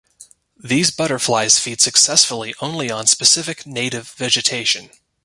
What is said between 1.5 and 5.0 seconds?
feed successfully only on specific native vegetation.